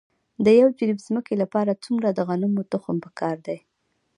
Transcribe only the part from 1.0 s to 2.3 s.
ځمکې لپاره څومره د